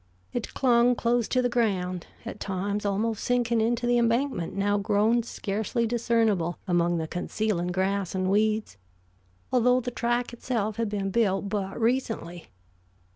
It 0.33 0.55
clung 0.55 0.95
close 0.95 1.27
to 1.27 1.43
the 1.43 1.47
ground, 1.47 2.07
at 2.25 2.39
times 2.39 2.87
almost 2.87 3.23
sinking 3.23 3.61
into 3.61 3.85
the 3.85 3.99
embankment 3.99 4.55
now 4.55 4.79
grown 4.79 5.21
scarcely 5.21 5.85
discernible 5.85 6.57
among 6.67 6.97
the 6.97 7.07
concealing 7.07 7.67
grass 7.67 8.15
and 8.15 8.27
weeds, 8.31 8.77
although 9.53 9.79
the 9.79 9.91
track 9.91 10.33
itself 10.33 10.77
had 10.77 10.89
been 10.89 11.11
built 11.11 11.49
but 11.49 11.79
recently. 11.79 12.47